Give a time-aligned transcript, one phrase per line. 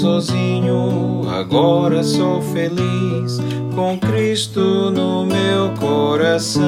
[0.00, 3.38] sozinho, agora sou feliz
[3.74, 6.60] com Cristo no meu coração.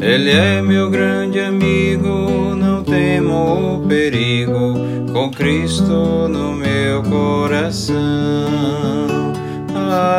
[0.00, 4.74] Ele é meu grande amigo, não temo o perigo,
[5.12, 7.96] com Cristo no meu coração.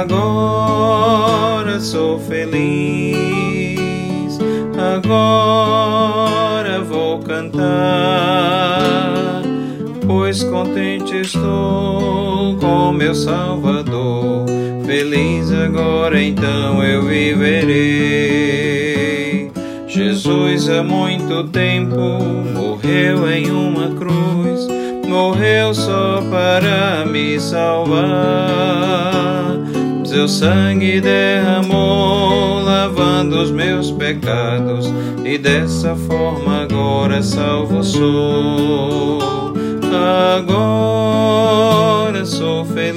[0.01, 3.19] Agora sou feliz,
[4.95, 8.28] agora vou cantar,
[10.29, 14.45] pois contente estou com meu Salvador.
[14.85, 17.79] Feliz agora então eu viverei.
[19.87, 21.95] Jesus há muito tempo
[22.53, 24.67] morreu em uma cruz,
[25.07, 28.05] morreu só para me salvar.
[30.05, 34.93] Seu sangue derramou, lavando os meus pecados,
[35.25, 39.48] e dessa forma agora salvo sou.
[39.91, 40.99] Agora
[42.23, 42.93] sou feliz,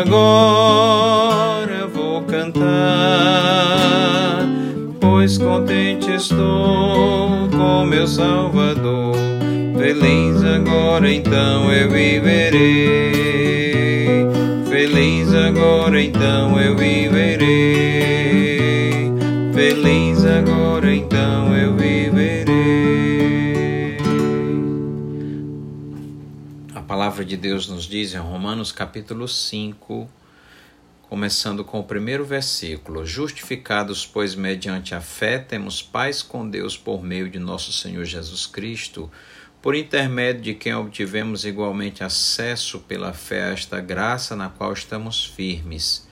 [0.00, 2.60] agora vou cantar,
[4.98, 9.16] pois contente estou com meu Salvador.
[9.76, 13.12] Feliz agora então eu viverei.
[14.68, 17.48] Feliz agora então eu viverei.
[19.52, 20.77] Feliz agora
[27.18, 30.08] palavra de Deus nos diz em Romanos capítulo 5,
[31.08, 37.02] começando com o primeiro versículo: Justificados, pois, mediante a fé, temos paz com Deus por
[37.02, 39.10] meio de nosso Senhor Jesus Cristo
[39.60, 45.24] por intermédio de quem obtivemos igualmente acesso pela fé a esta graça na qual estamos
[45.24, 46.06] firmes.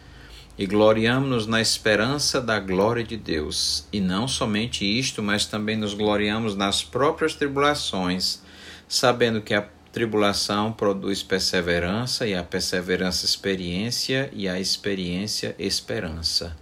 [0.59, 3.87] E gloriamos-nos na esperança da glória de Deus.
[3.93, 8.43] E não somente isto, mas também nos gloriamos nas próprias tribulações,
[8.89, 16.55] sabendo que a tribulação produz perseverança, e a perseverança, experiência, e a experiência, esperança.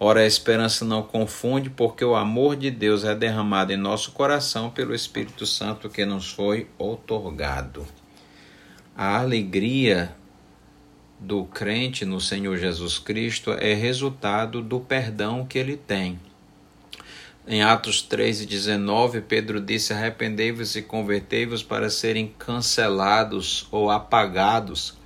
[0.00, 4.68] Ora, a esperança não confunde, porque o amor de Deus é derramado em nosso coração
[4.68, 7.86] pelo Espírito Santo que nos foi outorgado.
[8.96, 10.16] A alegria
[11.20, 16.18] do crente no Senhor Jesus Cristo é resultado do perdão que ele tem.
[17.46, 24.96] Em Atos 3,19, Pedro disse: Arrependei-vos e convertei-vos para serem cancelados ou apagados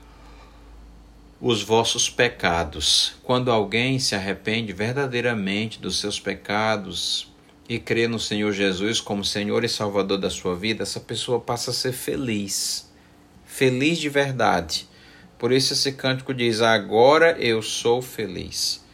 [1.40, 3.14] os vossos pecados.
[3.22, 7.32] Quando alguém se arrepende verdadeiramente dos seus pecados
[7.66, 11.70] e crê no Senhor Jesus como Senhor e Salvador da sua vida, essa pessoa passa
[11.70, 12.90] a ser feliz.
[13.46, 14.86] Feliz de verdade.
[15.38, 18.84] Por isso esse cântico diz: Agora eu sou feliz.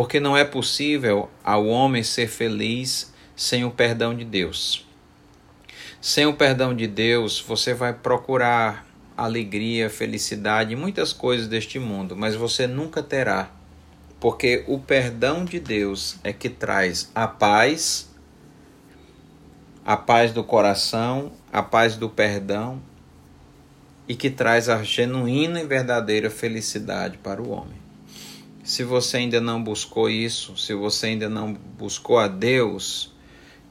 [0.00, 4.88] Porque não é possível ao homem ser feliz sem o perdão de Deus.
[6.00, 12.34] Sem o perdão de Deus, você vai procurar alegria, felicidade, muitas coisas deste mundo, mas
[12.34, 13.50] você nunca terá,
[14.18, 18.08] porque o perdão de Deus é que traz a paz,
[19.84, 22.80] a paz do coração, a paz do perdão
[24.08, 27.89] e que traz a genuína e verdadeira felicidade para o homem.
[28.70, 33.12] Se você ainda não buscou isso, se você ainda não buscou a Deus,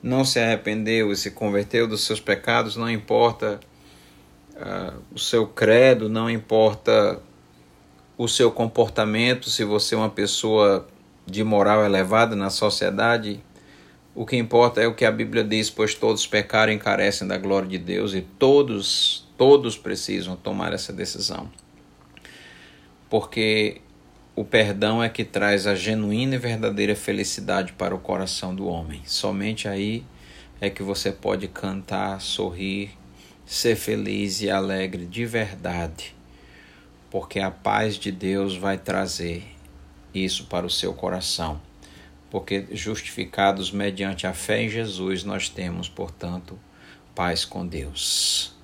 [0.04, 3.62] não se arrependeu e se converteu dos seus pecados, não importa
[4.56, 7.18] uh, o seu credo, não importa
[8.18, 10.86] o seu comportamento, se você é uma pessoa
[11.26, 13.42] de moral elevada na sociedade,
[14.14, 17.38] o que importa é o que a Bíblia diz, pois todos pecaram e carecem da
[17.38, 21.50] glória de Deus e todos, todos precisam tomar essa decisão.
[23.10, 23.82] Porque
[24.40, 29.02] o perdão é que traz a genuína e verdadeira felicidade para o coração do homem.
[29.06, 30.06] Somente aí
[30.62, 32.98] é que você pode cantar, sorrir
[33.46, 36.16] ser feliz e alegre de verdade,
[37.12, 39.44] porque a paz de Deus vai trazer
[40.14, 41.60] isso para o seu coração.
[42.32, 46.58] Porque justificados mediante a fé em Jesus, nós temos, portanto,
[47.14, 48.56] paz com Deus.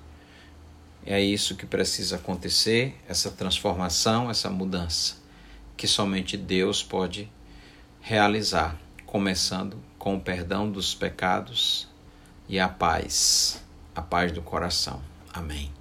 [1.04, 5.25] É isso que precisa acontecer, essa transformação, essa mudança,
[5.76, 7.28] que somente Deus pode
[8.00, 11.88] realizar, começando com o perdão dos pecados
[12.48, 13.64] e a paz
[13.96, 15.00] a paz do coração.
[15.32, 15.72] Amém.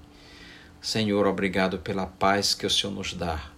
[0.82, 3.52] Senhor, obrigado pela paz que o Senhor nos dá.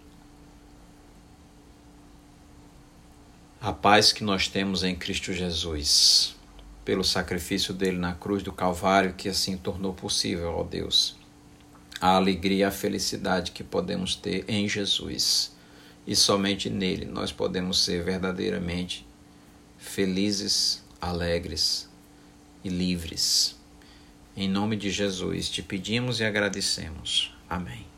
[3.61, 6.35] A paz que nós temos em Cristo Jesus,
[6.83, 11.15] pelo sacrifício dele na cruz do Calvário, que assim tornou possível, ó Deus,
[12.01, 15.55] a alegria e a felicidade que podemos ter em Jesus.
[16.07, 19.05] E somente nele nós podemos ser verdadeiramente
[19.77, 21.89] felizes, alegres
[22.63, 23.55] e livres.
[24.35, 27.35] Em nome de Jesus te pedimos e agradecemos.
[27.49, 27.96] Amém.